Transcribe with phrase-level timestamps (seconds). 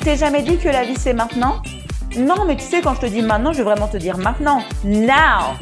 [0.00, 1.62] t'es jamais dit que la vie c'est maintenant?
[2.16, 4.62] Non, mais tu sais, quand je te dis maintenant, je veux vraiment te dire maintenant.
[4.82, 5.56] Now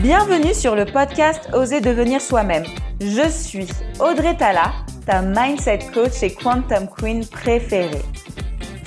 [0.00, 2.64] Bienvenue sur le podcast Oser devenir soi-même.
[3.00, 3.66] Je suis
[4.00, 4.72] Audrey Tala,
[5.06, 8.02] ta mindset coach et quantum queen préférée.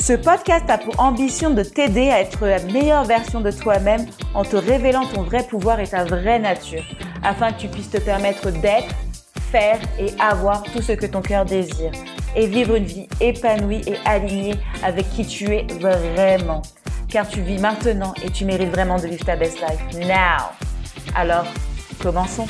[0.02, 4.44] Ce podcast a pour ambition de t'aider à être la meilleure version de toi-même en
[4.44, 6.84] te révélant ton vrai pouvoir et ta vraie nature,
[7.24, 8.94] afin que tu puisses te permettre d'être,
[9.56, 11.92] et avoir tout ce que ton cœur désire,
[12.36, 16.62] et vivre une vie épanouie et alignée avec qui tu es vraiment.
[17.08, 20.52] Car tu vis maintenant et tu mérites vraiment de vivre ta best life now.
[21.16, 21.46] Alors,
[22.02, 22.48] commençons.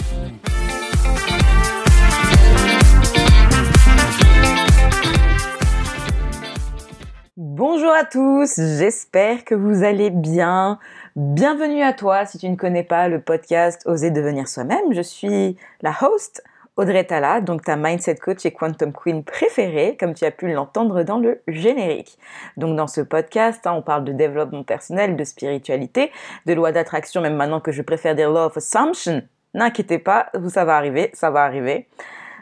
[7.37, 10.79] Bonjour à tous, j'espère que vous allez bien.
[11.15, 14.91] Bienvenue à toi si tu ne connais pas le podcast Oser devenir soi-même.
[14.91, 16.43] Je suis la host
[16.77, 21.03] Audrey Tala, donc ta mindset coach et quantum queen préférée, comme tu as pu l'entendre
[21.03, 22.17] dans le générique.
[22.57, 26.11] Donc dans ce podcast, hein, on parle de développement personnel, de spiritualité,
[26.45, 29.21] de loi d'attraction, même maintenant que je préfère dire law of assumption.
[29.53, 31.87] N'inquiétez pas, ça va arriver, ça va arriver.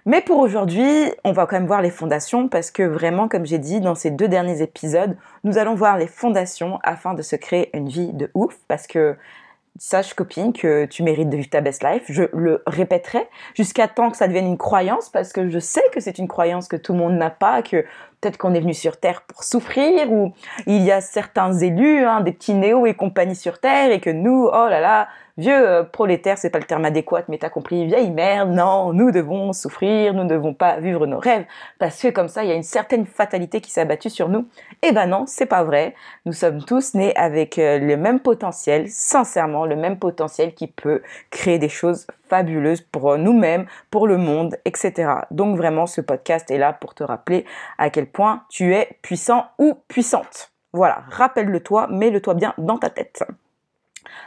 [0.06, 3.59] Mais pour aujourd'hui, on va quand même voir les fondations parce que vraiment, comme j'ai
[3.59, 7.70] dit dans ces deux derniers épisodes, nous allons voir les fondations afin de se créer
[7.78, 9.16] une vie de ouf parce que
[9.79, 12.03] sache copine que tu mérites de vivre ta best life.
[12.07, 15.99] Je le répéterai jusqu'à temps que ça devienne une croyance parce que je sais que
[15.99, 17.85] c'est une croyance que tout le monde n'a pas, que
[18.23, 20.33] peut-être qu'on est venu sur Terre pour souffrir ou
[20.66, 24.09] il y a certains élus, hein, des petits néos et compagnie sur Terre et que
[24.09, 27.85] nous, oh là là, vieux euh, prolétaire, c'est pas le terme adéquat, mais t'as compris,
[27.85, 31.45] vieille merde, non, nous devons souffrir, nous ne devons pas vivre nos rêves,
[31.79, 34.47] parce que comme ça, il y a une certaine fatalité qui s'est abattue sur nous.
[34.83, 35.94] Eh ben non, c'est pas vrai.
[36.25, 41.01] Nous sommes tous nés avec euh, le même potentiel, sincèrement, le même potentiel qui peut
[41.29, 44.91] créer des choses fabuleuses pour nous-mêmes, pour le monde, etc.
[45.29, 47.45] Donc vraiment, ce podcast est là pour te rappeler
[47.77, 50.51] à quel point tu es puissant ou puissante.
[50.73, 53.23] Voilà, rappelle-le toi, mets-le toi bien dans ta tête.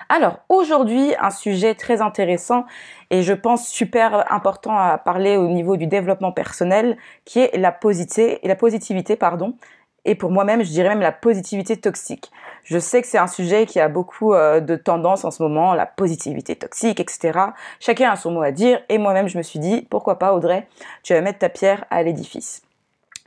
[0.09, 2.65] Alors aujourd'hui, un sujet très intéressant
[3.11, 7.73] et je pense super important à parler au niveau du développement personnel, qui est la
[7.73, 9.57] positivité, la positivité pardon,
[10.07, 12.31] et pour moi-même, je dirais même la positivité toxique.
[12.63, 15.75] Je sais que c'est un sujet qui a beaucoup euh, de tendance en ce moment,
[15.75, 17.39] la positivité toxique, etc.
[17.81, 20.67] Chacun a son mot à dire, et moi-même, je me suis dit, pourquoi pas, Audrey,
[21.03, 22.63] tu vas mettre ta pierre à l'édifice.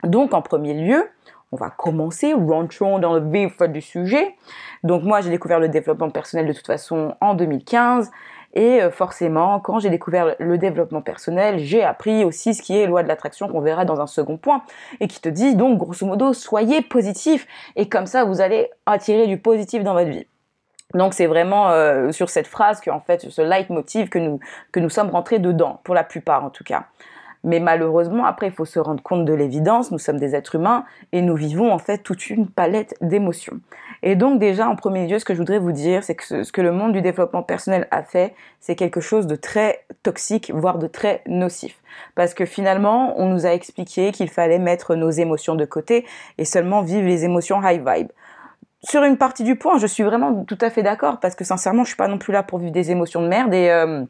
[0.04, 1.06] Donc, en premier lieu,
[1.52, 4.36] on va commencer, rentrons dans le vif du sujet.
[4.84, 8.10] Donc moi, j'ai découvert le développement personnel de toute façon en 2015.
[8.54, 12.86] Et euh, forcément, quand j'ai découvert le développement personnel, j'ai appris aussi ce qui est
[12.86, 14.62] loi de l'attraction qu'on verra dans un second point
[14.98, 17.46] et qui te dit donc grosso modo soyez positif
[17.76, 20.26] et comme ça vous allez attirer du positif dans votre vie.
[20.94, 24.40] Donc c'est vraiment euh, sur cette phrase que en fait ce leitmotiv que nous
[24.72, 26.86] que nous sommes rentrés dedans pour la plupart en tout cas.
[27.42, 30.84] Mais malheureusement, après, il faut se rendre compte de l'évidence, nous sommes des êtres humains
[31.12, 33.60] et nous vivons en fait toute une palette d'émotions.
[34.02, 36.52] Et donc déjà, en premier lieu, ce que je voudrais vous dire, c'est que ce
[36.52, 40.78] que le monde du développement personnel a fait, c'est quelque chose de très toxique, voire
[40.78, 41.76] de très nocif.
[42.14, 46.06] Parce que finalement, on nous a expliqué qu'il fallait mettre nos émotions de côté
[46.38, 48.08] et seulement vivre les émotions high vibe
[48.82, 51.84] sur une partie du point, je suis vraiment tout à fait d'accord parce que sincèrement,
[51.84, 54.04] je suis pas non plus là pour vivre des émotions de merde et euh,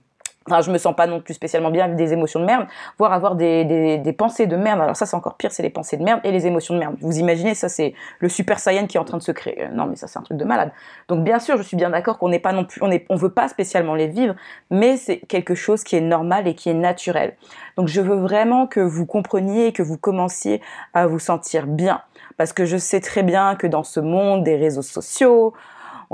[0.47, 3.12] Enfin, je me sens pas non plus spécialement bien avec des émotions de merde, voire
[3.12, 4.81] avoir des, des, pensées de merde.
[4.81, 6.97] Alors ça, c'est encore pire, c'est les pensées de merde et les émotions de merde.
[7.03, 9.65] Vous imaginez, ça, c'est le super saiyan qui est en train de se créer.
[9.65, 10.73] Euh, non, mais ça, c'est un truc de malade.
[11.09, 13.17] Donc, bien sûr, je suis bien d'accord qu'on n'est pas non plus, on est, on
[13.17, 14.34] veut pas spécialement les vivre,
[14.71, 17.37] mais c'est quelque chose qui est normal et qui est naturel.
[17.77, 20.62] Donc, je veux vraiment que vous compreniez et que vous commenciez
[20.95, 22.00] à vous sentir bien.
[22.39, 25.53] Parce que je sais très bien que dans ce monde des réseaux sociaux,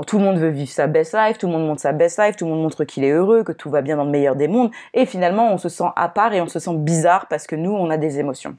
[0.05, 2.35] tout le monde veut vivre sa best life, tout le monde montre sa best life,
[2.35, 4.47] tout le monde montre qu'il est heureux, que tout va bien dans le meilleur des
[4.47, 7.55] mondes, et finalement on se sent à part et on se sent bizarre parce que
[7.55, 8.55] nous on a des émotions.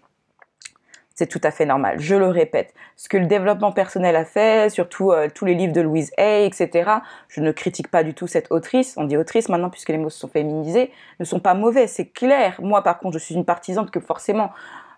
[1.14, 1.98] C'est tout à fait normal.
[1.98, 2.72] Je le répète.
[2.94, 6.46] Ce que le développement personnel a fait, surtout euh, tous les livres de Louise Hay,
[6.46, 6.88] etc.
[7.26, 8.94] Je ne critique pas du tout cette autrice.
[8.96, 10.92] On dit autrice maintenant puisque les mots se sont féminisés.
[11.18, 12.60] Ne sont pas mauvais, c'est clair.
[12.62, 14.50] Moi, par contre, je suis une partisane que forcément,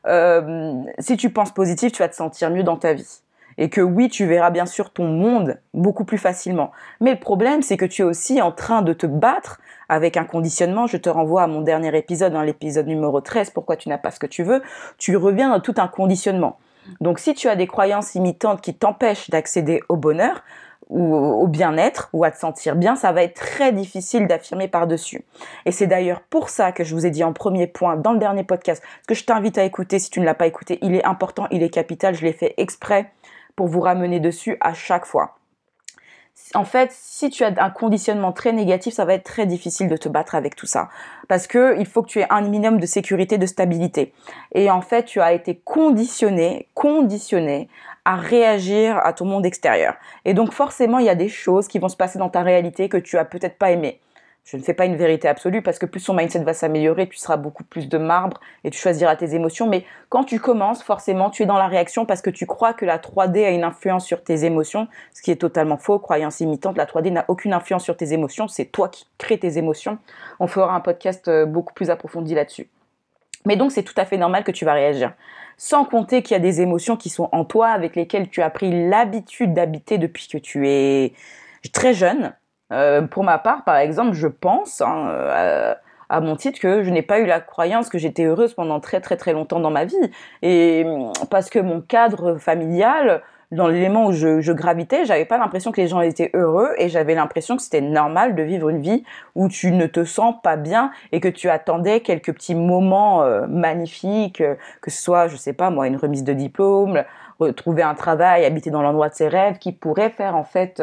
[0.08, 3.22] euh, si tu penses positif, tu vas te sentir mieux dans ta vie
[3.60, 6.72] et que oui, tu verras bien sûr ton monde beaucoup plus facilement.
[7.00, 9.60] Mais le problème, c'est que tu es aussi en train de te battre
[9.90, 10.86] avec un conditionnement.
[10.86, 14.10] Je te renvoie à mon dernier épisode, dans l'épisode numéro 13, pourquoi tu n'as pas
[14.10, 14.62] ce que tu veux.
[14.96, 16.58] Tu reviens dans tout un conditionnement.
[17.02, 20.42] Donc si tu as des croyances imitantes qui t'empêchent d'accéder au bonheur,
[20.90, 25.24] ou au bien-être ou à te sentir bien, ça va être très difficile d'affirmer par-dessus.
[25.64, 28.18] Et c'est d'ailleurs pour ça que je vous ai dit en premier point dans le
[28.18, 31.04] dernier podcast, que je t'invite à écouter si tu ne l'as pas écouté, il est
[31.04, 33.12] important, il est capital, je l'ai fait exprès
[33.56, 35.36] pour vous ramener dessus à chaque fois.
[36.54, 39.96] en fait, si tu as un conditionnement très négatif, ça va être très difficile de
[39.96, 40.88] te battre avec tout ça.
[41.28, 44.12] Parce que il faut que tu aies un minimum de sécurité, de stabilité.
[44.52, 47.68] Et en fait, tu as été conditionné, conditionné
[48.04, 49.94] à réagir à ton monde extérieur.
[50.24, 52.88] Et donc, forcément, il y a des choses qui vont se passer dans ta réalité
[52.88, 54.00] que tu as peut-être pas aimé
[54.44, 57.18] je ne fais pas une vérité absolue parce que plus son mindset va s'améliorer, tu
[57.18, 59.68] seras beaucoup plus de marbre et tu choisiras tes émotions.
[59.68, 62.84] Mais quand tu commences, forcément, tu es dans la réaction parce que tu crois que
[62.84, 65.98] la 3D a une influence sur tes émotions, ce qui est totalement faux.
[65.98, 68.48] Croyance imitante, la 3D n'a aucune influence sur tes émotions.
[68.48, 69.98] C'est toi qui crées tes émotions.
[70.40, 72.68] On fera un podcast euh, beaucoup plus approfondi là-dessus.
[73.46, 75.12] Mais donc, c'est tout à fait normal que tu vas réagir.
[75.56, 78.50] Sans compter qu'il y a des émotions qui sont en toi avec lesquelles tu as
[78.50, 81.12] pris l'habitude d'habiter depuis que tu es
[81.72, 82.32] très jeune
[82.72, 85.74] euh, pour ma part, par exemple, je pense hein, euh,
[86.08, 89.00] à, mon titre que je n'ai pas eu la croyance que j'étais heureuse pendant très
[89.00, 90.10] très très longtemps dans ma vie.
[90.42, 90.86] Et
[91.30, 95.80] parce que mon cadre familial, dans l'élément où je, je gravitais, j'avais pas l'impression que
[95.80, 99.02] les gens étaient heureux et j'avais l'impression que c'était normal de vivre une vie
[99.34, 103.48] où tu ne te sens pas bien et que tu attendais quelques petits moments euh,
[103.48, 104.42] magnifiques,
[104.80, 107.02] que ce soit, je sais pas moi, une remise de diplôme,
[107.40, 110.80] retrouver un travail, habiter dans l'endroit de ses rêves, qui pourrait faire en fait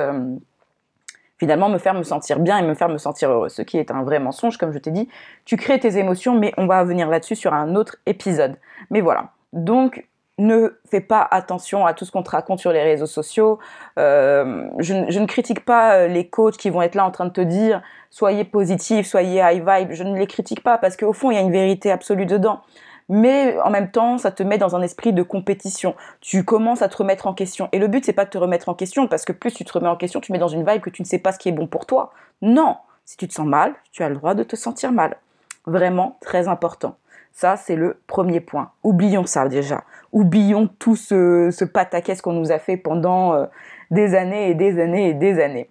[1.38, 3.92] finalement me faire me sentir bien et me faire me sentir heureux, ce qui est
[3.92, 5.08] un vrai mensonge, comme je t'ai dit.
[5.46, 8.56] Tu crées tes émotions, mais on va venir là-dessus sur un autre épisode.
[8.90, 9.32] Mais voilà.
[9.54, 10.06] Donc,
[10.40, 13.58] ne fais pas attention à tout ce qu'on te raconte sur les réseaux sociaux.
[13.98, 17.32] Euh, je, ne critique pas euh, les coachs qui vont être là en train de
[17.32, 17.82] te dire
[18.12, 19.92] soyez positif, soyez high vibe.
[19.92, 22.62] Je ne les critique pas parce qu'au fond, il y a une vérité absolue dedans
[23.10, 25.96] mais en même temps, ça te met dans un esprit de compétition.
[26.20, 27.70] Tu commences à te remettre en question.
[27.72, 29.74] Et le but, c'est pas de te remettre en question, parce que plus tu te
[29.74, 31.50] remets en question, tu mets dans une vibe que tu ne sais pas ce qui
[31.50, 32.12] est bon pour toi.
[32.42, 35.18] Non, si tu te sens mal, tu as le droit de te sentir mal.
[35.66, 36.98] Vraiment très important.
[37.32, 38.72] Ça, c'est le premier point.
[38.84, 39.84] Oublions ça déjà.
[40.12, 43.46] Oublions tout ce, ce pataquès qu'on nous a fait pendant euh,
[43.92, 45.70] des années et des années et des années.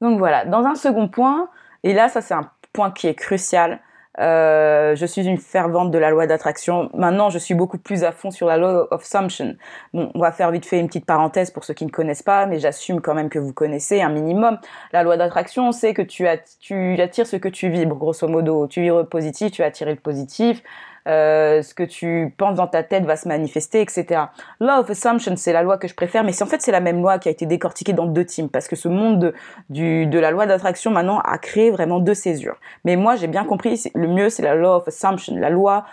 [0.00, 0.44] Donc voilà.
[0.44, 1.48] Dans un second point,
[1.84, 3.80] et là, ça c'est un point qui est crucial,
[4.20, 6.90] euh, je suis une fervente de la loi d'attraction.
[6.94, 9.56] Maintenant, je suis beaucoup plus à fond sur la law of assumption.
[9.94, 12.46] Bon, on va faire vite fait une petite parenthèse pour ceux qui ne connaissent pas,
[12.46, 14.58] mais j'assume quand même que vous connaissez un minimum.
[14.92, 16.26] La loi d'attraction, c'est que tu,
[16.60, 18.66] tu attires ce que tu vibres, grosso modo.
[18.66, 20.62] Tu vibres positif, tu vas attirer le positif.
[21.08, 24.22] Euh, ce que tu penses dans ta tête va se manifester, etc.
[24.60, 27.00] Law of Assumption, c'est la loi que je préfère, mais en fait c'est la même
[27.00, 29.34] loi qui a été décortiquée dans deux teams, parce que ce monde de,
[29.68, 32.56] du, de la loi d'attraction maintenant a créé vraiment deux césures.
[32.84, 35.84] Mais moi j'ai bien compris, le mieux c'est la Law of Assumption, la loi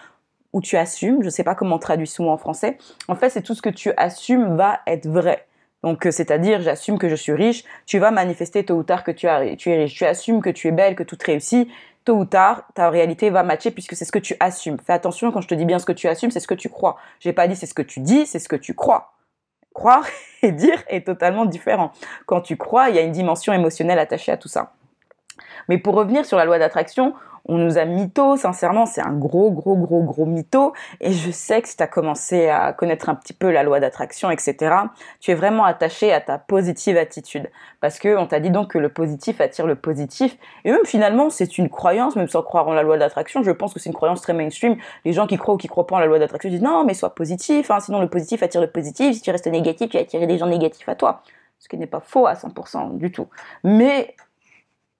[0.53, 2.77] où tu assumes, je sais pas comment on traduit ce en français,
[3.07, 5.47] en fait c'est tout ce que tu assumes va être vrai.
[5.83, 9.11] Donc, euh, c'est-à-dire, j'assume que je suis riche, tu vas manifester tôt ou tard que
[9.11, 9.27] tu,
[9.57, 9.95] tu es riche.
[9.95, 11.69] Tu assumes que tu es belle, que tout réussit,
[12.05, 14.77] tôt ou tard, ta réalité va matcher puisque c'est ce que tu assumes.
[14.79, 16.69] Fais attention quand je te dis bien ce que tu assumes, c'est ce que tu
[16.69, 16.97] crois.
[17.19, 19.13] J'ai pas dit c'est ce que tu dis, c'est ce que tu crois.
[19.73, 20.05] Croire
[20.41, 21.91] et dire est totalement différent.
[22.25, 24.73] Quand tu crois, il y a une dimension émotionnelle attachée à tout ça.
[25.67, 27.13] Mais pour revenir sur la loi d'attraction,
[27.45, 30.73] on nous a mytho, sincèrement, c'est un gros, gros, gros, gros mytho.
[30.99, 33.79] Et je sais que si tu as commencé à connaître un petit peu la loi
[33.79, 34.75] d'attraction, etc.,
[35.19, 37.49] tu es vraiment attaché à ta positive attitude.
[37.81, 40.37] Parce que on t'a dit donc que le positif attire le positif.
[40.65, 43.73] Et même finalement, c'est une croyance, même sans croire en la loi d'attraction, je pense
[43.73, 44.75] que c'est une croyance très mainstream.
[45.05, 46.93] Les gens qui croient ou qui croient pas en la loi d'attraction disent non, mais
[46.93, 49.15] sois positif, hein, sinon le positif attire le positif.
[49.15, 51.23] Si tu restes négatif, tu vas attirer des gens négatifs à toi.
[51.59, 53.27] Ce qui n'est pas faux à 100% du tout.
[53.63, 54.15] Mais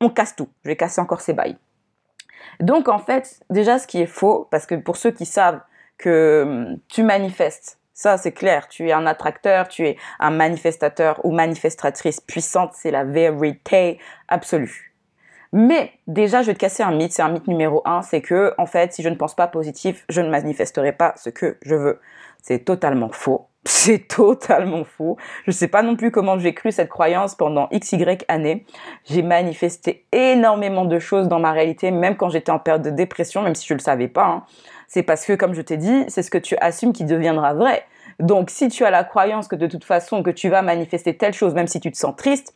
[0.02, 0.50] on casse tout.
[0.64, 1.58] Je vais casser encore ces bails.
[2.60, 5.62] Donc en fait, déjà ce qui est faux, parce que pour ceux qui savent
[5.98, 11.20] que hum, tu manifestes, ça c'est clair, tu es un attracteur, tu es un manifestateur
[11.26, 14.90] ou manifestatrice puissante, c'est la vérité absolue.
[15.52, 18.54] Mais déjà, je vais te casser un mythe, c'est un mythe numéro un, c'est que
[18.58, 21.76] en fait, si je ne pense pas positif, je ne manifesterai pas ce que je
[21.76, 22.00] veux.
[22.44, 23.49] C'est totalement faux.
[23.66, 25.18] C'est totalement faux.
[25.46, 28.66] Je sais pas non plus comment j'ai cru cette croyance pendant XY années.
[29.06, 33.42] J'ai manifesté énormément de choses dans ma réalité, même quand j'étais en période de dépression,
[33.42, 34.26] même si je le savais pas.
[34.26, 34.44] Hein.
[34.88, 37.86] C'est parce que, comme je t'ai dit, c'est ce que tu assumes qui deviendra vrai.
[38.20, 41.34] Donc, si tu as la croyance que de toute façon, que tu vas manifester telle
[41.34, 42.54] chose, même si tu te sens triste,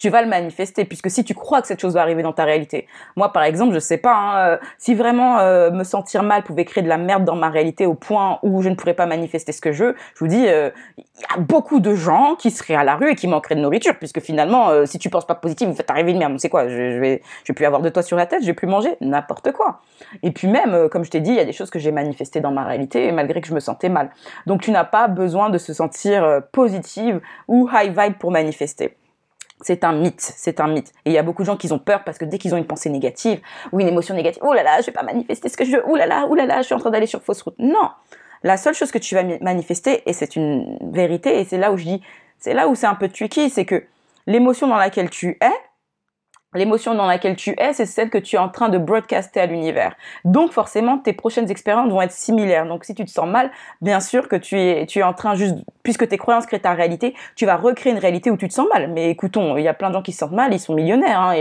[0.00, 2.44] tu vas le manifester, puisque si tu crois que cette chose va arriver dans ta
[2.44, 2.88] réalité.
[3.16, 6.64] Moi, par exemple, je sais pas, hein, euh, si vraiment euh, me sentir mal pouvait
[6.64, 9.52] créer de la merde dans ma réalité au point où je ne pourrais pas manifester
[9.52, 12.50] ce que je veux, je vous dis, euh, il y a beaucoup de gens qui
[12.50, 15.34] seraient à la rue et qui manqueraient de nourriture, puisque finalement, si tu penses pas
[15.34, 16.34] positif, vous faites arriver une merde.
[16.38, 18.46] C'est quoi je, je, vais, je vais plus avoir de toi sur la tête, je
[18.46, 19.80] vais plus manger, n'importe quoi.
[20.22, 22.40] Et puis même, comme je t'ai dit, il y a des choses que j'ai manifestées
[22.40, 24.08] dans ma réalité, malgré que je me sentais mal.
[24.46, 28.96] Donc tu n'as pas besoin de se sentir positive ou high vibe pour manifester.
[29.62, 30.92] C'est un mythe, c'est un mythe.
[31.04, 32.58] Et il y a beaucoup de gens qui ont peur parce que dès qu'ils ont
[32.58, 33.40] une pensée négative
[33.72, 35.82] ou une émotion négative, oh là là, je vais pas manifester ce que je veux,
[35.86, 37.56] oh là là, oh là là, je suis en train d'aller sur fausse route.
[37.58, 37.90] Non,
[38.42, 41.76] la seule chose que tu vas manifester, et c'est une vérité, et c'est là où
[41.76, 42.02] je dis,
[42.38, 43.84] c'est là où c'est un peu tricky, c'est que
[44.26, 45.52] l'émotion dans laquelle tu es,
[46.52, 49.46] L'émotion dans laquelle tu es, c'est celle que tu es en train de broadcaster à
[49.46, 49.94] l'univers.
[50.24, 52.66] Donc forcément, tes prochaines expériences vont être similaires.
[52.66, 55.36] Donc si tu te sens mal, bien sûr que tu es, tu es en train
[55.36, 55.54] juste,
[55.84, 58.66] puisque tes croyances créent ta réalité, tu vas recréer une réalité où tu te sens
[58.68, 58.90] mal.
[58.90, 61.20] Mais écoutons, il y a plein de gens qui se sentent mal, ils sont millionnaires.
[61.20, 61.34] Hein.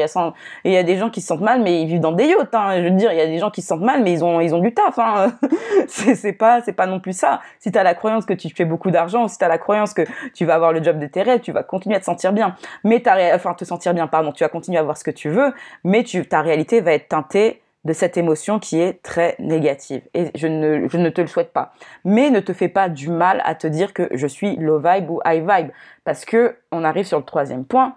[0.63, 2.53] Il, y a des gens qui se sentent mal, mais ils vivent dans des yachts.
[2.53, 2.77] Hein.
[2.77, 4.39] Je veux dire, il y a des gens qui se sentent mal, mais ils ont,
[4.41, 4.99] ils ont du taf.
[4.99, 5.33] Hein.
[5.87, 7.41] c'est pas, c'est pas non plus ça.
[7.57, 9.95] Si tu as la croyance que tu fais beaucoup d'argent, si tu as la croyance
[9.95, 10.03] que
[10.35, 12.55] tu vas avoir le job de tes rêves, tu vas continuer à te sentir bien.
[12.83, 13.01] Mais
[13.33, 15.53] enfin, te sentir bien, pardon, tu vas continuer à avoir ce que tu veux,
[15.83, 20.01] mais tu, ta réalité va être teintée de cette émotion qui est très négative.
[20.13, 21.71] Et je ne, je ne te le souhaite pas.
[22.03, 25.09] Mais ne te fais pas du mal à te dire que je suis low vibe
[25.09, 25.71] ou high vibe.
[26.03, 27.95] Parce que on arrive sur le troisième point.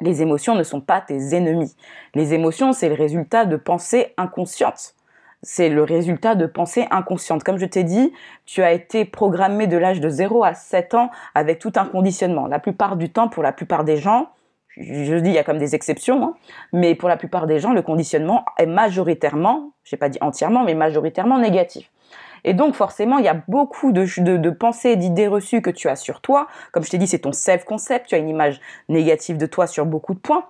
[0.00, 1.74] Les émotions ne sont pas tes ennemis.
[2.14, 4.94] Les émotions, c'est le résultat de pensées inconscientes.
[5.42, 7.44] C'est le résultat de pensées inconscientes.
[7.44, 8.12] Comme je t'ai dit,
[8.44, 12.46] tu as été programmé de l'âge de 0 à 7 ans avec tout un conditionnement.
[12.46, 14.30] La plupart du temps, pour la plupart des gens,
[14.76, 16.34] je dis il y a comme des exceptions, hein,
[16.72, 20.64] mais pour la plupart des gens, le conditionnement est majoritairement, je n'ai pas dit entièrement,
[20.64, 21.90] mais majoritairement négatif.
[22.44, 26.20] Et donc forcément, il y a beaucoup de pensées, d'idées reçues que tu as sur
[26.20, 26.46] toi.
[26.72, 29.84] Comme je t'ai dit, c'est ton self-concept, tu as une image négative de toi sur
[29.84, 30.44] beaucoup de points.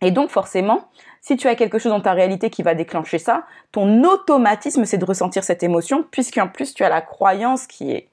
[0.00, 0.88] Et donc forcément,
[1.20, 4.98] si tu as quelque chose dans ta réalité qui va déclencher ça, ton automatisme, c'est
[4.98, 8.08] de ressentir cette émotion, puisqu'en plus, tu as la croyance qui est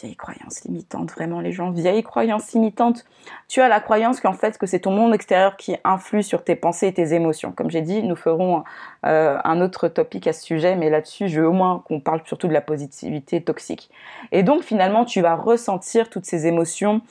[0.00, 3.04] vieille croyance limitante, vraiment les gens, vieille croyance limitante.
[3.48, 6.56] Tu as la croyance qu'en fait que c'est ton monde extérieur qui influe sur tes
[6.56, 7.52] pensées et tes émotions.
[7.52, 8.64] Comme j'ai dit, nous ferons
[9.06, 12.22] euh, un autre topic à ce sujet, mais là-dessus, je veux au moins qu'on parle
[12.24, 13.90] surtout de la positivité toxique.
[14.32, 17.02] Et donc finalement, tu vas ressentir toutes ces émotions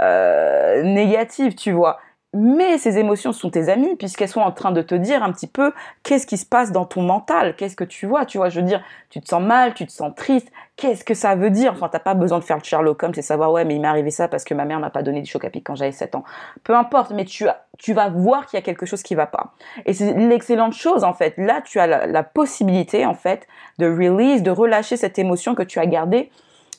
[0.00, 1.98] euh, négatives, tu vois
[2.34, 5.46] mais ces émotions sont tes amies puisqu'elles sont en train de te dire un petit
[5.46, 5.72] peu
[6.02, 8.66] qu'est-ce qui se passe dans ton mental, qu'est-ce que tu vois, tu vois, je veux
[8.66, 11.72] dire, tu te sens mal, tu te sens triste, qu'est-ce que ça veut dire?
[11.72, 13.88] Enfin, t'as pas besoin de faire le Sherlock Holmes et savoir ouais, mais il m'est
[13.88, 15.92] arrivé ça parce que ma mère m'a pas donné du choc à pic quand j'avais
[15.92, 16.24] 7 ans.
[16.64, 17.46] Peu importe, mais tu
[17.78, 19.54] tu vas voir qu'il y a quelque chose qui va pas.
[19.86, 21.34] Et c'est l'excellente chose en fait.
[21.38, 23.46] Là, tu as la, la possibilité en fait
[23.78, 26.30] de release, de relâcher cette émotion que tu as gardée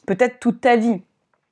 [0.06, 1.02] peut-être toute ta vie.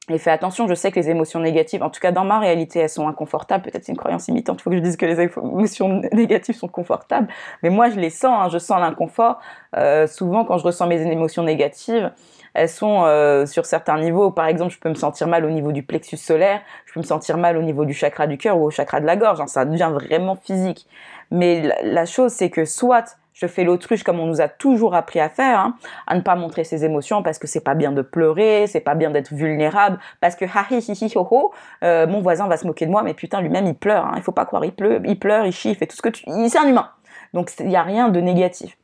[0.10, 2.80] Et fais attention, je sais que les émotions négatives, en tout cas dans ma réalité,
[2.80, 3.64] elles sont inconfortables.
[3.64, 6.68] Peut-être c'est une croyance imitante, il faut que je dise que les émotions négatives sont
[6.68, 7.30] confortables.
[7.62, 9.40] Mais moi, je les sens, hein, je sens l'inconfort.
[9.78, 12.12] Euh, souvent, quand je ressens mes émotions négatives,
[12.54, 14.30] elles sont euh, sur certains niveaux.
[14.30, 17.06] Par exemple, je peux me sentir mal au niveau du plexus solaire, je peux me
[17.06, 19.40] sentir mal au niveau du chakra du cœur ou au chakra de la gorge.
[19.40, 20.86] Hein, ça devient vraiment physique.
[21.32, 25.20] Mais la chose, c'est que soit je fais l'autruche comme on nous a toujours appris
[25.20, 25.76] à faire, hein,
[26.08, 28.96] à ne pas montrer ses émotions parce que c'est pas bien de pleurer, c'est pas
[28.96, 32.58] bien d'être vulnérable, parce que ha hi hi hi ho ho, euh, mon voisin va
[32.58, 34.74] se moquer de moi, mais putain lui-même il pleure, hein, il faut pas croire, il
[34.74, 36.90] pleure, il pleure, il chiffre et tout ce que tu, c'est un humain,
[37.34, 38.78] donc il y a rien de négatif.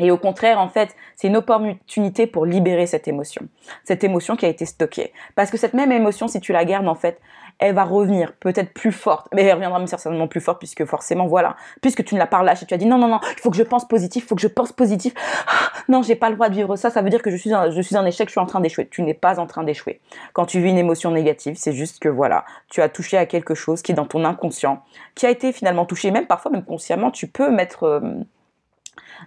[0.00, 3.42] Et au contraire, en fait, c'est une opportunité pour libérer cette émotion.
[3.84, 5.12] Cette émotion qui a été stockée.
[5.36, 7.20] Parce que cette même émotion, si tu la gardes, en fait,
[7.60, 11.56] elle va revenir peut-être plus forte, mais elle reviendra certainement plus forte puisque forcément voilà,
[11.82, 13.56] puisque tu ne l'as pas relâchée, tu as dit non non non, il faut que
[13.56, 15.12] je pense positif, il faut que je pense positif.
[15.46, 17.52] Ah, non, j'ai pas le droit de vivre ça, ça veut dire que je suis
[17.52, 18.88] un, je suis un échec, je suis en train d'échouer.
[18.88, 20.00] Tu n'es pas en train d'échouer.
[20.32, 23.54] Quand tu vis une émotion négative, c'est juste que voilà, tu as touché à quelque
[23.54, 24.82] chose qui est dans ton inconscient,
[25.14, 28.00] qui a été finalement touché, même parfois même consciemment, tu peux mettre euh,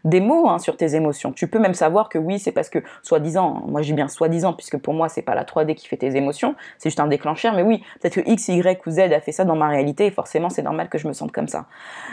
[0.04, 1.32] des mots hein, sur tes émotions.
[1.32, 4.78] Tu peux même savoir que oui, c'est parce que soi-disant, moi j'ai bien soi-disant, puisque
[4.78, 7.64] pour moi c'est pas la 3D qui fait tes émotions, c'est juste un déclencheur, mais
[7.64, 10.50] oui, peut-être que X, Y ou Z a fait ça dans ma réalité et forcément
[10.50, 11.66] c'est normal que je me sente comme ça.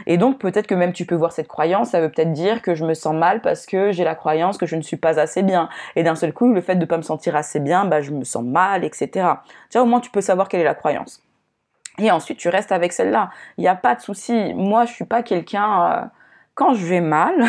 [0.06, 2.74] Et donc peut-être que même tu peux voir cette croyance, ça veut peut-être dire que
[2.74, 5.42] je me sens mal parce que j'ai la croyance que je ne suis pas assez
[5.42, 5.68] bien.
[5.96, 8.24] Et d'un seul coup, le fait de pas me sentir assez bien, bah je me
[8.24, 9.28] sens mal, etc.
[9.68, 11.22] Tiens, au moins tu peux savoir quelle est la croyance.
[11.98, 13.30] Et ensuite, tu restes avec celle-là.
[13.58, 14.54] Il n'y a pas de souci.
[14.54, 15.92] Moi, je suis pas quelqu'un.
[15.92, 16.04] Euh,
[16.54, 17.34] quand je vais mal,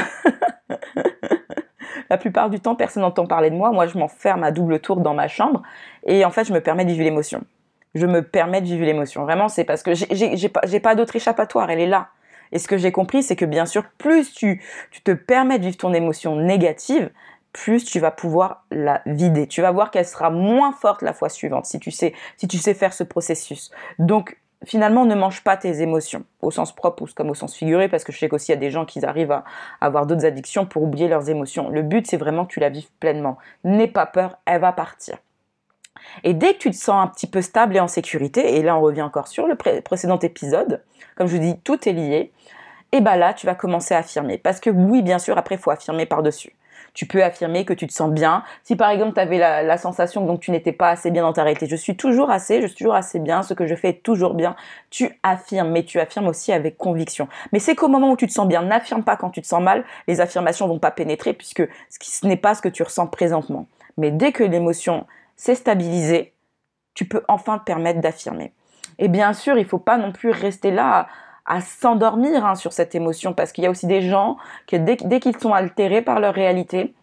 [2.10, 3.72] la plupart du temps, personne n'entend parler de moi.
[3.72, 5.62] Moi, je m'enferme à double tour dans ma chambre
[6.06, 7.44] et en fait, je me permets de vivre l'émotion.
[7.94, 9.24] Je me permets de vivre l'émotion.
[9.24, 11.70] Vraiment, c'est parce que j'ai pas, pas d'autre échappatoire.
[11.70, 12.10] Elle est là.
[12.52, 15.66] Et ce que j'ai compris, c'est que bien sûr, plus tu, tu te permets de
[15.66, 17.10] vivre ton émotion négative,
[17.54, 19.48] plus tu vas pouvoir la vider.
[19.48, 22.58] Tu vas voir qu'elle sera moins forte la fois suivante si tu sais, si tu
[22.58, 23.72] sais faire ce processus.
[24.00, 27.90] Donc, finalement, ne mange pas tes émotions, au sens propre ou comme au sens figuré,
[27.90, 29.44] parce que je sais qu'aussi il y a des gens qui arrivent à
[29.80, 31.70] avoir d'autres addictions pour oublier leurs émotions.
[31.70, 33.38] Le but, c'est vraiment que tu la vives pleinement.
[33.64, 35.18] N'aie pas peur, elle va partir.
[36.24, 38.76] Et dès que tu te sens un petit peu stable et en sécurité, et là
[38.78, 40.84] on revient encore sur le précédent épisode,
[41.16, 42.32] comme je vous dis, tout est lié,
[42.92, 44.38] et bah là tu vas commencer à affirmer.
[44.38, 46.54] Parce que oui, bien sûr, après il faut affirmer par-dessus
[46.94, 48.44] tu peux affirmer que tu te sens bien.
[48.64, 51.34] Si par exemple tu avais la, sensation que donc tu n'étais pas assez bien dans
[51.34, 53.90] ta réalité, je suis toujours assez, je suis toujours assez bien, ce que je fais
[53.90, 54.56] est toujours bien,
[54.90, 57.28] tu affirmes, mais tu affirmes aussi avec conviction.
[57.52, 59.62] Mais c'est qu'au moment où tu te sens bien, n'affirme pas quand tu te sens
[59.62, 63.68] mal, les affirmations vont pas pénétrer puisque ce n'est pas ce que tu ressens présentement.
[63.98, 65.06] Mais dès que l'émotion
[65.36, 66.34] s'est stabilisée,
[66.94, 68.54] tu peux enfin te permettre d'affirmer.
[69.00, 71.08] Et bien sûr, il faut pas non plus rester là à,
[71.60, 75.20] s'endormir hein, sur cette émotion parce qu'il y a aussi des gens que dès, dès
[75.20, 76.94] qu'ils sont altérés par leur réalité,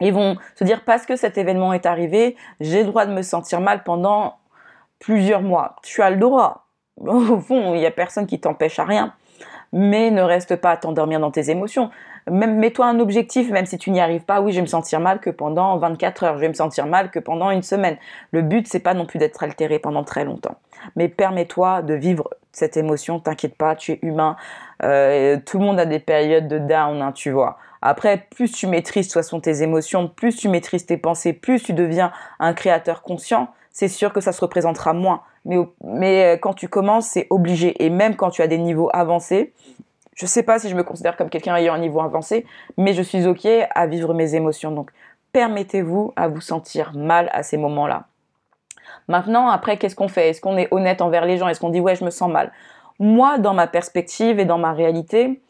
[0.00, 3.22] ils vont se dire parce que cet événement est arrivé, j'ai le droit de me
[3.22, 4.38] sentir mal pendant
[4.98, 5.76] plusieurs mois.
[5.82, 6.66] Tu as le droit.
[6.96, 9.12] Au fond, il n'y a personne qui t'empêche à rien.
[9.72, 11.90] Mais ne reste pas à t'endormir dans tes émotions.
[12.30, 14.40] Même, mets-toi un objectif, même si tu n'y arrives pas.
[14.40, 16.34] Oui, je vais me sentir mal que pendant 24 heures.
[16.36, 17.96] Je vais me sentir mal que pendant une semaine.
[18.30, 20.56] Le but, c'est pas non plus d'être altéré pendant très longtemps.
[20.96, 23.18] Mais permets-toi de vivre cette émotion.
[23.18, 24.36] T'inquiète pas, tu es humain.
[24.82, 27.58] Euh, tout le monde a des périodes de down, hein, tu vois.
[27.80, 31.62] Après, plus tu maîtrises de toute façon tes émotions, plus tu maîtrises tes pensées, plus
[31.62, 35.22] tu deviens un créateur conscient, c'est sûr que ça se représentera moins.
[35.44, 37.82] Mais, mais euh, quand tu commences, c'est obligé.
[37.84, 39.52] Et même quand tu as des niveaux avancés,
[40.14, 43.02] je sais pas si je me considère comme quelqu'un ayant un niveau avancé, mais je
[43.02, 44.70] suis ok à vivre mes émotions.
[44.70, 44.90] Donc,
[45.32, 48.04] permettez-vous à vous sentir mal à ces moments-là.
[49.08, 50.30] Maintenant, après, qu'est-ce qu'on fait?
[50.30, 51.48] Est-ce qu'on est honnête envers les gens?
[51.48, 52.52] Est-ce qu'on dit ouais, je me sens mal?
[52.98, 55.42] Moi, dans ma perspective et dans ma réalité,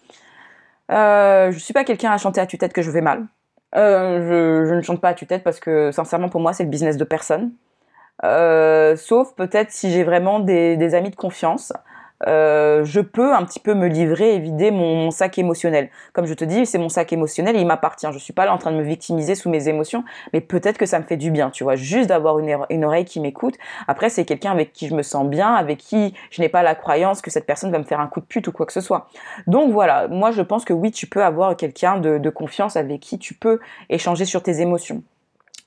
[0.90, 3.26] euh, je suis pas quelqu'un à chanter à tue-tête que je vais mal.
[3.74, 6.96] Euh, je, ne chante pas à tue-tête parce que sincèrement pour moi c'est le business
[6.96, 7.52] de personne.
[8.24, 11.72] Euh, sauf peut-être si j'ai vraiment des, amis de confiance
[12.26, 15.90] euh, je peux un petit peu me livrer et vider mon, sac émotionnel.
[16.12, 18.06] Comme je te dis, c'est mon sac émotionnel il m'appartient.
[18.12, 20.86] Je suis pas là en train de me victimiser sous mes émotions, mais peut-être que
[20.86, 23.54] ça me fait du bien, tu vois, juste d'avoir une, oreille qui m'écoute.
[23.88, 26.74] Après, c'est quelqu'un avec qui je me sens bien, avec qui je n'ai pas la
[26.74, 28.80] croyance que cette personne va me faire un coup de pute ou quoi que ce
[28.80, 29.08] soit.
[29.46, 33.18] Donc voilà, moi je pense que oui, tu peux avoir quelqu'un de confiance avec qui
[33.18, 35.02] tu peux échanger sur tes émotions.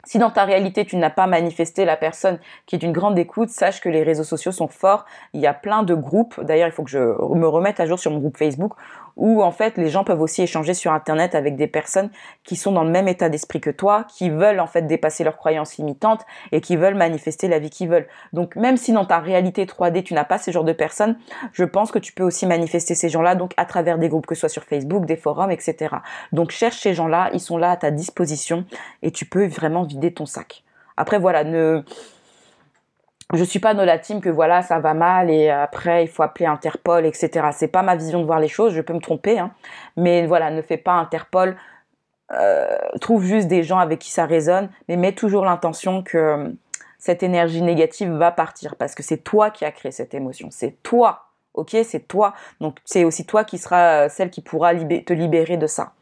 [0.06, 3.50] Si dans ta réalité tu n'as pas manifesté la personne qui est d'une grande écoute,
[3.50, 5.06] sache que les réseaux sociaux sont forts.
[5.34, 6.40] Il y a plein de groupes.
[6.42, 8.74] D'ailleurs, il faut que je me remette à jour sur mon groupe Facebook
[9.18, 12.10] où en fait les gens peuvent aussi échanger sur internet avec des personnes
[12.44, 15.38] qui sont dans le même état d'esprit que toi, qui veulent en fait dépasser leurs
[15.38, 18.08] croyances limitantes et qui veulent manifester la vie qu'ils veulent.
[18.34, 21.18] Donc même si dans ta réalité 3D tu n'as pas ce genre de personnes,
[21.54, 24.36] je pense que tu peux aussi manifester ces gens-là donc à travers des groupes que
[24.36, 25.96] ce soit sur Facebook, des forums, etc.
[26.32, 28.66] Donc cherche ces gens-là, ils sont là à ta disposition
[29.02, 30.64] et tu peux vraiment vider ton sac.
[30.98, 31.84] Après voilà, ne
[33.34, 36.24] je suis pas dans la team que voilà ça va mal et après il faut
[36.24, 39.40] appeler Interpol etc c'est pas ma vision de voir les choses je peux me tromper
[39.40, 39.52] hein.
[39.98, 41.58] mais voilà ne fais pas Interpol
[42.32, 46.50] euh, trouve juste des gens avec qui ça résonne mais mets toujours l'intention que euh,
[46.98, 50.48] cette énergie négative va partir parce que c'est toi qui as créé cette émotion.
[50.50, 51.78] C'est toi ok?
[51.84, 52.34] C'est toi.
[52.60, 55.94] Donc c'est aussi toi qui sera euh, celle qui pourra te libérer de ça.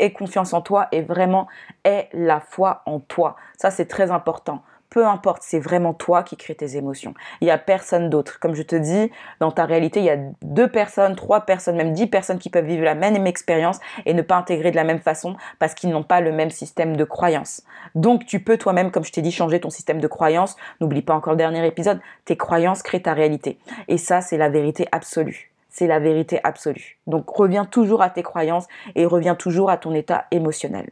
[0.00, 1.46] Aie confiance en toi et vraiment
[1.84, 3.36] aie la foi en toi.
[3.56, 7.14] Ça c'est très important peu importe, c'est vraiment toi qui crée tes émotions.
[7.40, 8.38] Il n'y a personne d'autre.
[8.40, 11.92] Comme je te dis, dans ta réalité, il y a deux personnes, trois personnes, même
[11.92, 15.00] dix personnes qui peuvent vivre la même expérience et ne pas intégrer de la même
[15.00, 17.62] façon parce qu'ils n'ont pas le même système de croyance.
[17.94, 20.56] Donc, tu peux toi-même, comme je t'ai dit, changer ton système de croyance.
[20.80, 23.58] N'oublie pas encore le dernier épisode, tes croyances créent ta réalité.
[23.88, 25.52] Et ça, c'est la vérité absolue.
[25.68, 26.98] C'est la vérité absolue.
[27.06, 30.90] Donc, reviens toujours à tes croyances et reviens toujours à ton état émotionnel.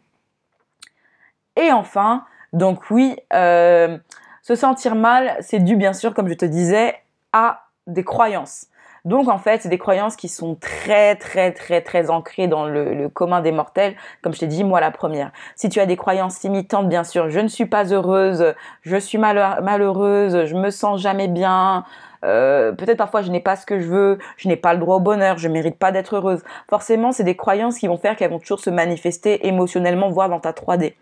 [1.57, 2.25] Et enfin,
[2.55, 3.99] donc oui, euh,
[4.43, 6.95] se sentir mal, c'est dû bien sûr, comme je te disais,
[7.33, 8.69] à des croyances.
[9.05, 13.09] Donc en fait, c'est des croyances qui sont très très très très ancrées dans le,
[13.11, 13.95] commun des mortels.
[14.23, 15.31] Comme je t'ai dit, moi la première.
[15.57, 19.19] Si tu as des croyances limitantes, bien sûr, je ne suis pas heureuse, je suis
[19.19, 21.85] malheureuse, je me sens jamais bien.
[22.25, 24.97] Euh, peut-être parfois je n'ai pas ce que je veux, je n'ai pas le droit
[24.97, 26.43] au bonheur, je mérite pas d'être heureuse.
[26.71, 30.41] Forcément, c'est des croyances qui vont faire qu'elles vont toujours se manifester émotionnellement, voire dans
[30.41, 30.95] ta 3D.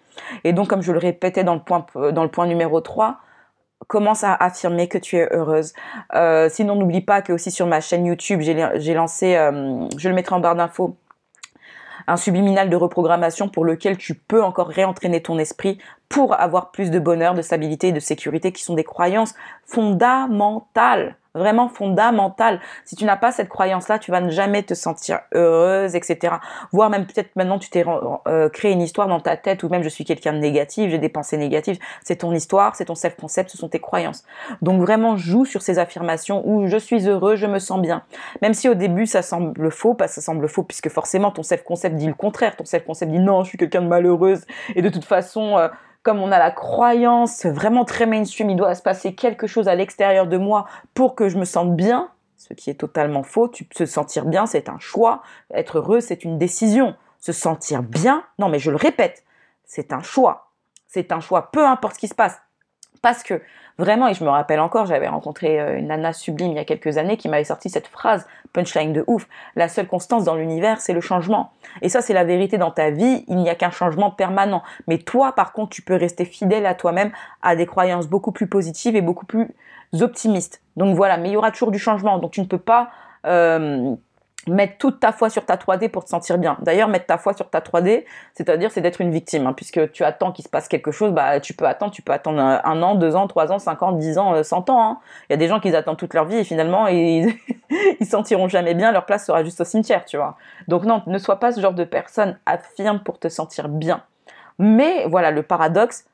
[0.42, 3.18] Et donc, comme je le répétais dans le point, euh, dans le point numéro 3,
[3.86, 5.72] commence à affirmer que tu es heureuse.
[6.14, 10.14] Euh, sinon, n'oublie pas que aussi sur ma chaîne YouTube, j'ai lancé, euh, je le
[10.14, 10.96] mettrai en barre d'infos,
[12.06, 16.90] un subliminal de reprogrammation pour lequel tu peux encore réentraîner ton esprit pour avoir plus
[16.90, 19.34] de bonheur, de stabilité et de sécurité qui sont des croyances
[19.66, 22.60] fondamentales vraiment fondamentale.
[22.84, 26.36] Si tu n'as pas cette croyance-là, tu vas ne jamais te sentir heureuse, etc.
[26.72, 27.84] Voire même peut-être maintenant tu t'es
[28.26, 30.98] euh, créé une histoire dans ta tête ou même je suis quelqu'un de négatif, j'ai
[30.98, 31.78] des pensées négatives.
[32.04, 34.24] C'est ton histoire, c'est ton self-concept, ce sont tes croyances.
[34.60, 38.02] Donc vraiment joue sur ces affirmations où je suis heureux, je me sens bien.
[38.42, 41.42] Même si au début ça semble faux, parce que ça semble faux puisque forcément ton
[41.42, 42.56] self-concept dit le contraire.
[42.56, 45.68] Ton self-concept dit non, je suis quelqu'un de malheureuse et de toute façon euh,
[46.02, 49.74] comme on a la croyance vraiment très mainstream, il doit se passer quelque chose à
[49.74, 53.50] l'extérieur de moi pour que je me sente bien, ce qui est totalement faux.
[53.74, 55.22] Se sentir bien, c'est un choix.
[55.52, 56.96] Être heureux, c'est une décision.
[57.20, 59.24] Se sentir bien, non mais je le répète,
[59.64, 60.50] c'est un choix.
[60.88, 62.38] C'est un choix, peu importe ce qui se passe.
[63.00, 63.40] Parce que
[63.78, 66.64] vraiment, et je me rappelle encore, j'avais rencontré euh, une nana sublime il y a
[66.64, 69.26] quelques années qui m'avait sorti cette phrase, punchline de ouf,
[69.56, 71.52] la seule constance dans l'univers, c'est le changement.
[71.80, 74.62] Et ça, c'est la vérité dans ta vie, il n'y a qu'un changement permanent.
[74.86, 78.46] Mais toi, par contre, tu peux rester fidèle à toi-même, à des croyances beaucoup plus
[78.46, 79.48] positives et beaucoup plus
[80.00, 80.62] optimistes.
[80.76, 82.18] Donc voilà, mais il y aura toujours du changement.
[82.18, 82.90] Donc tu ne peux pas...
[83.26, 83.94] Euh,
[84.48, 86.56] mettre toute ta foi sur ta 3D pour te sentir bien.
[86.60, 90.04] D'ailleurs, mettre ta foi sur ta 3D, c'est-à-dire c'est d'être une victime, hein, puisque tu
[90.04, 92.94] attends qu'il se passe quelque chose, bah tu peux attendre, tu peux attendre un, an,
[92.94, 94.82] deux ans, trois ans, cinq ans, dix ans, euh, cent ans.
[94.82, 94.98] Hein.
[95.28, 97.34] Il y a des gens qui attendent toute leur vie et finalement ils,
[98.00, 100.36] ils sentiront jamais bien, leur place sera juste au cimetière, tu vois.
[100.68, 104.02] Donc non, ne sois pas ce genre de personne, affirme pour te sentir bien.
[104.58, 106.04] Mais voilà, le paradoxe,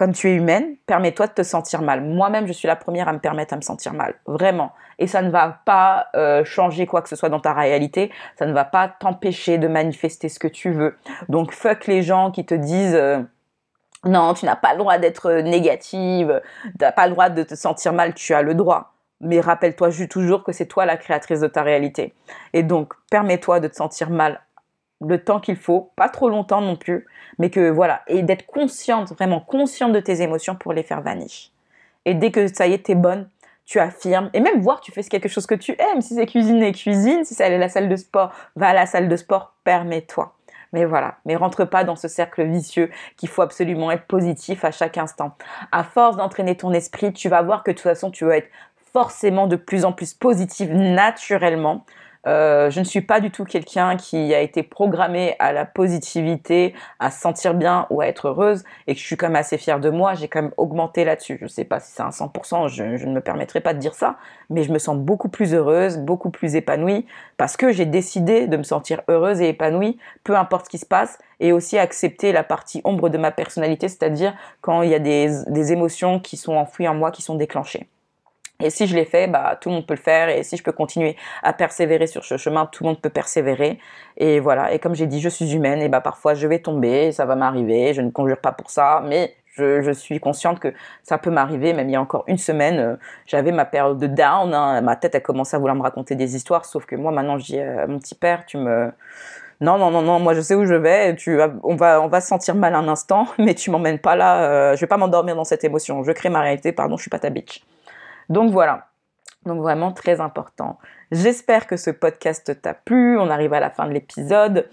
[0.00, 2.00] comme tu es humaine, permets-toi de te sentir mal.
[2.00, 4.72] Moi-même, je suis la première à me permettre à me sentir mal, vraiment.
[4.98, 8.46] Et ça ne va pas euh, changer quoi que ce soit dans ta réalité, ça
[8.46, 10.96] ne va pas t'empêcher de manifester ce que tu veux.
[11.28, 13.20] Donc fuck les gens qui te disent euh,
[14.06, 17.54] non, tu n'as pas le droit d'être négative, tu n'as pas le droit de te
[17.54, 18.94] sentir mal, tu as le droit.
[19.20, 22.14] Mais rappelle-toi toujours que c'est toi la créatrice de ta réalité.
[22.54, 24.40] Et donc, permets-toi de te sentir mal
[25.06, 27.06] le temps qu'il faut, pas trop longtemps non plus,
[27.38, 31.50] mais que voilà, et d'être consciente, vraiment consciente de tes émotions pour les faire vanish.
[32.04, 33.28] Et dès que ça y est, t'es bonne,
[33.64, 36.72] tu affirmes, et même voir, tu fais quelque chose que tu aimes, si c'est cuisiner,
[36.72, 39.54] cuisine, si c'est aller à la salle de sport, va à la salle de sport,
[39.64, 40.34] permets-toi.
[40.72, 44.70] Mais voilà, mais rentre pas dans ce cercle vicieux qu'il faut absolument être positif à
[44.70, 45.34] chaque instant.
[45.72, 48.48] À force d'entraîner ton esprit, tu vas voir que de toute façon, tu vas être
[48.92, 51.84] forcément de plus en plus positive naturellement.
[52.26, 56.74] Euh, je ne suis pas du tout quelqu'un qui a été programmé à la positivité,
[56.98, 59.56] à se sentir bien ou à être heureuse et que je suis quand même assez
[59.56, 60.14] fière de moi.
[60.14, 61.36] J'ai quand même augmenté là-dessus.
[61.38, 63.78] Je ne sais pas si c'est un 100%, je, je, ne me permettrai pas de
[63.78, 64.16] dire ça,
[64.50, 67.06] mais je me sens beaucoup plus heureuse, beaucoup plus épanouie
[67.38, 70.86] parce que j'ai décidé de me sentir heureuse et épanouie, peu importe ce qui se
[70.86, 74.98] passe, et aussi accepter la partie ombre de ma personnalité, c'est-à-dire quand il y a
[74.98, 77.88] des, des émotions qui sont enfouies en moi, qui sont déclenchées.
[78.60, 80.28] Et si je l'ai fait, bah, tout le monde peut le faire.
[80.28, 83.78] Et si je peux continuer à persévérer sur ce chemin, tout le monde peut persévérer.
[84.16, 84.72] Et voilà.
[84.72, 85.80] Et comme j'ai dit, je suis humaine.
[85.80, 87.12] Et bah, parfois, je vais tomber.
[87.12, 87.94] Ça va m'arriver.
[87.94, 89.02] Je ne conjure pas pour ça.
[89.06, 91.72] Mais je, suis consciente que ça peut m'arriver.
[91.72, 92.96] Même il y a encore une semaine, euh,
[93.26, 94.54] j'avais ma période de down.
[94.54, 94.80] Hein.
[94.80, 96.64] Ma tête a commencé à vouloir me raconter des histoires.
[96.64, 98.90] Sauf que moi, maintenant, je dis, euh, mon petit père, tu me,
[99.60, 102.22] non, non, non, non, moi je sais où je vais, tu on va, on va
[102.22, 105.36] se sentir mal un instant, mais tu m'emmènes pas là, euh, je vais pas m'endormir
[105.36, 107.62] dans cette émotion, je crée ma réalité, pardon, je suis pas ta bitch.
[108.30, 108.86] Donc voilà.
[109.44, 110.78] Donc vraiment très important.
[111.12, 113.18] J'espère que ce podcast t'a plu.
[113.18, 114.68] On arrive à la fin de l'épisode.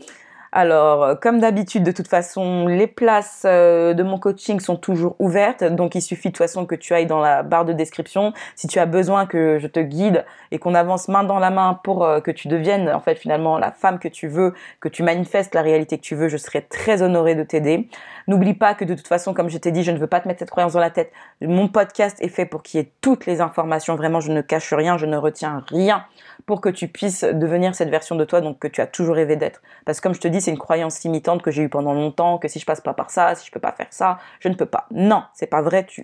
[0.52, 5.16] Alors, euh, comme d'habitude, de toute façon, les places euh, de mon coaching sont toujours
[5.20, 5.64] ouvertes.
[5.64, 8.34] Donc, il suffit de toute façon que tu ailles dans la barre de description.
[8.56, 11.80] Si tu as besoin que je te guide et qu'on avance main dans la main
[11.84, 15.04] pour euh, que tu deviennes, en fait, finalement, la femme que tu veux, que tu
[15.04, 17.90] manifestes la réalité que tu veux, je serai très honorée de t'aider.
[18.28, 20.28] N'oublie pas que de toute façon, comme je t'ai dit, je ne veux pas te
[20.28, 21.14] mettre cette croyance dans la tête.
[21.42, 23.96] Mon podcast est fait pour qu'il y ait toutes les informations.
[23.96, 26.06] Vraiment, je ne cache rien, je ne retiens rien
[26.46, 29.38] pour que tu puisses devenir cette version de toi donc que tu as toujours rêvé
[29.38, 29.62] d'être.
[29.86, 32.38] Parce que comme je te dis, c'est une croyance limitante que j'ai eue pendant longtemps,
[32.38, 34.56] que si je passe pas par ça, si je peux pas faire ça, je ne
[34.56, 34.88] peux pas.
[34.92, 36.04] Non, c'est pas vrai, tu,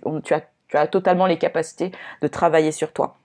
[0.74, 3.18] as totalement les capacités de travailler sur toi.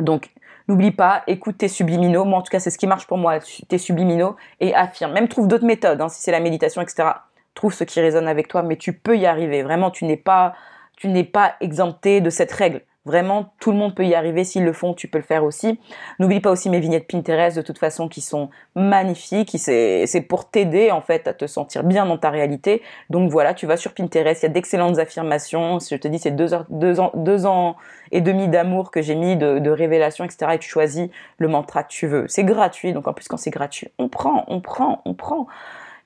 [0.00, 0.30] Donc,
[0.68, 2.26] N'oublie pas, écoute tes subliminaux.
[2.26, 5.12] Moi, en tout cas, c'est ce qui marche pour moi, tes subliminaux, et affirme.
[5.12, 7.08] Même trouve d'autres méthodes, hein, si c'est la méditation, etc.
[7.58, 9.64] Trouve ce qui résonne avec toi, mais tu peux y arriver.
[9.64, 10.54] Vraiment, tu n'es pas,
[10.96, 12.82] tu n'es pas exempté de cette règle.
[13.04, 14.44] Vraiment, tout le monde peut y arriver.
[14.44, 15.80] S'ils le font, tu peux le faire aussi.
[16.20, 19.56] N'oublie pas aussi mes vignettes Pinterest, de toute façon, qui sont magnifiques.
[19.58, 22.80] C'est pour t'aider, en fait, à te sentir bien dans ta réalité.
[23.10, 25.80] Donc voilà, tu vas sur Pinterest, il y a d'excellentes affirmations.
[25.80, 27.74] Je te dis, c'est deux, deux, ans, deux ans
[28.12, 30.52] et demi d'amour que j'ai mis, de, de révélation, etc.
[30.54, 32.26] Et tu choisis le mantra que tu veux.
[32.28, 35.48] C'est gratuit, donc en plus, quand c'est gratuit, on prend, on prend, on prend.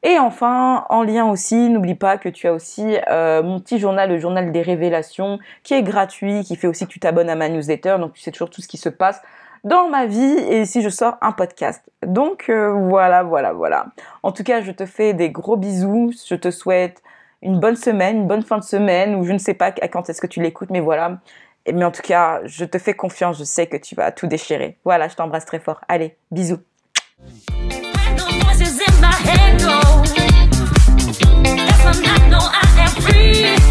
[0.05, 4.11] Et enfin, en lien aussi, n'oublie pas que tu as aussi euh, mon petit journal,
[4.11, 7.49] le journal des révélations, qui est gratuit, qui fait aussi que tu t'abonnes à ma
[7.49, 9.23] newsletter, donc tu sais toujours tout ce qui se passe
[9.65, 11.83] dans ma vie et si je sors un podcast.
[12.05, 13.87] Donc euh, voilà, voilà, voilà.
[14.25, 17.01] En tout cas, je te fais des gros bisous, je te souhaite
[17.43, 20.09] une bonne semaine, une bonne fin de semaine, ou je ne sais pas à quand
[20.09, 21.19] est-ce que tu l'écoutes, mais voilà.
[21.73, 24.79] Mais en tout cas, je te fais confiance, je sais que tu vas tout déchirer.
[24.85, 25.81] Voilà, je t'embrasse très fort.
[25.89, 26.59] Allez, bisous.
[33.03, 33.62] free.